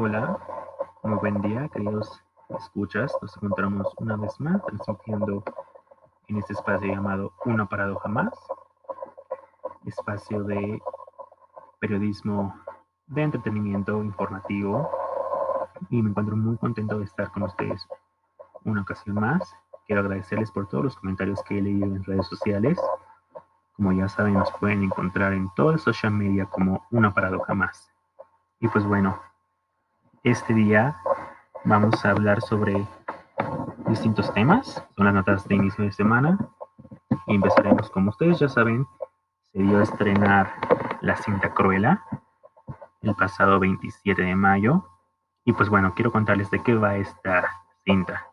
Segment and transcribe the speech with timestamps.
[0.00, 0.38] Hola,
[1.02, 3.12] muy buen día, queridos escuchas.
[3.20, 5.42] Nos encontramos una vez más transmitiendo
[6.28, 8.32] en este espacio llamado Una Paradoja Más,
[9.86, 10.80] espacio de
[11.80, 12.54] periodismo
[13.08, 14.88] de entretenimiento informativo.
[15.90, 17.84] Y me encuentro muy contento de estar con ustedes
[18.62, 19.52] una ocasión más.
[19.88, 22.80] Quiero agradecerles por todos los comentarios que he leído en redes sociales.
[23.74, 27.90] Como ya saben, nos pueden encontrar en toda la social media como Una Paradoja Más.
[28.60, 29.18] Y pues bueno,
[30.24, 30.96] este día
[31.64, 32.86] vamos a hablar sobre
[33.88, 34.82] distintos temas.
[34.96, 36.38] Son las notas de inicio de semana.
[37.26, 38.86] Y empezaremos, como ustedes ya saben,
[39.52, 40.52] se dio a estrenar
[41.00, 42.02] la cinta Cruella
[43.02, 44.88] el pasado 27 de mayo.
[45.44, 47.48] Y pues bueno, quiero contarles de qué va esta
[47.84, 48.26] cinta.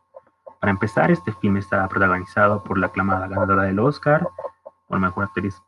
[0.59, 4.27] Para empezar, este film está protagonizado por la aclamada ganadora del Oscar
[4.87, 5.61] por mejor actriz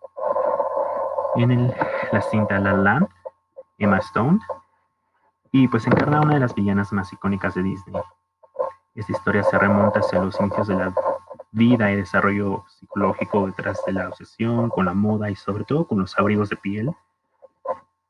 [1.35, 1.73] en
[2.11, 3.07] la cinta La Land,
[3.77, 4.39] Emma Stone,
[5.63, 7.99] y pues encarna una de las villanas más icónicas de Disney.
[8.93, 10.93] Esta historia se remonta hacia los inicios de la
[11.51, 15.99] vida y desarrollo psicológico detrás de la obsesión con la moda y sobre todo con
[15.99, 16.91] los abrigos de piel,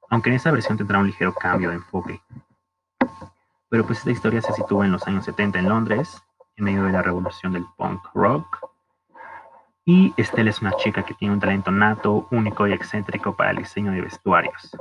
[0.09, 2.22] aunque en esa versión tendrá un ligero cambio de enfoque.
[3.70, 6.22] Pero pues esta historia se sitúa en los años 70 en Londres,
[6.58, 8.59] en medio de la revolución del punk rock.
[9.86, 13.58] Y Estelle es una chica que tiene un talento nato, único y excéntrico para el
[13.58, 14.75] diseño de vestuarios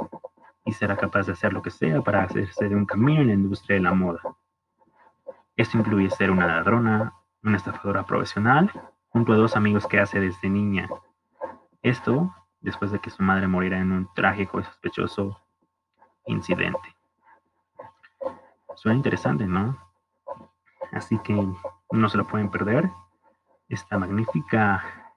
[0.67, 3.35] y será capaz de hacer lo que sea para hacerse de un camino en la
[3.35, 4.21] industria de la moda.
[5.57, 8.71] Esto incluye ser una ladrona, una estafadora profesional,
[9.09, 10.89] junto a dos amigos que hace desde niña.
[11.83, 15.41] Esto después de que su madre moriera en un trágico y sospechoso
[16.27, 16.97] incidente.
[18.75, 19.79] Suena interesante, ¿no?
[20.93, 21.47] Así que
[21.93, 22.91] no se lo pueden perder.
[23.69, 25.15] Esta magnífica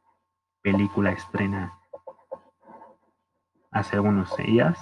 [0.61, 1.73] película estrena
[3.71, 4.79] hace algunos días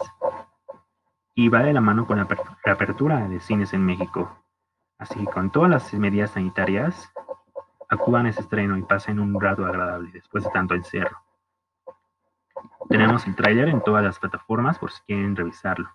[1.37, 2.27] y va de la mano con la
[2.63, 4.43] reapertura de cines en México.
[4.97, 7.13] Así que con todas las medidas sanitarias,
[7.89, 11.15] acudan a ese estreno y pasen un rato agradable después de tanto encierro.
[12.89, 15.87] Tenemos el tráiler en todas las plataformas por si quieren revisarlo,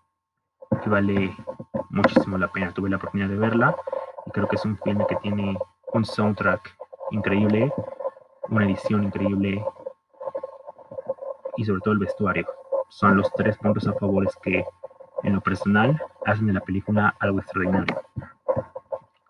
[0.80, 1.36] que vale
[1.90, 2.72] muchísimo la pena.
[2.72, 3.74] Tuve la oportunidad de verla
[4.24, 5.58] y creo que es un filme que tiene
[5.92, 6.72] un soundtrack
[7.10, 7.72] increíble,
[8.48, 9.64] una edición increíble
[11.56, 12.46] y sobre todo el vestuario.
[12.90, 14.64] Son los tres puntos a favor que
[15.22, 18.00] en lo personal, hacen de la película algo extraordinario.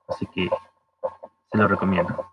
[0.08, 0.48] Así que
[1.50, 2.31] se lo recomiendo.